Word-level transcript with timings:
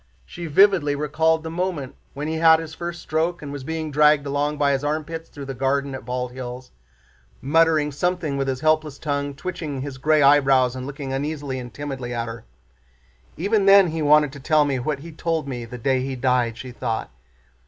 She 0.25 0.47
vividly 0.47 0.95
recalled 0.95 1.43
the 1.43 1.51
moment 1.51 1.93
when 2.15 2.27
he 2.27 2.37
had 2.37 2.59
his 2.59 2.73
first 2.73 3.03
stroke 3.03 3.43
and 3.43 3.51
was 3.51 3.63
being 3.63 3.91
dragged 3.91 4.25
along 4.25 4.57
by 4.57 4.71
his 4.71 4.83
armpits 4.83 5.29
through 5.29 5.45
the 5.45 5.53
garden 5.53 5.93
at 5.93 6.05
Bald 6.05 6.31
Hills, 6.31 6.71
muttering 7.39 7.91
something 7.91 8.35
with 8.35 8.47
his 8.47 8.61
helpless 8.61 8.97
tongue, 8.97 9.35
twitching 9.35 9.81
his 9.81 9.99
gray 9.99 10.23
eyebrows 10.23 10.75
and 10.75 10.87
looking 10.87 11.13
uneasily 11.13 11.59
and 11.59 11.71
timidly 11.71 12.15
at 12.15 12.27
her. 12.27 12.45
"Even 13.37 13.67
then 13.67 13.89
he 13.89 14.01
wanted 14.01 14.31
to 14.33 14.39
tell 14.39 14.65
me 14.65 14.79
what 14.79 15.01
he 15.01 15.11
told 15.11 15.47
me 15.47 15.65
the 15.65 15.77
day 15.77 16.01
he 16.01 16.15
died," 16.15 16.57
she 16.57 16.71
thought. 16.71 17.11